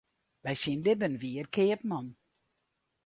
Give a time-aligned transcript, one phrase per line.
[0.43, 2.07] By syn libben wie er keapman.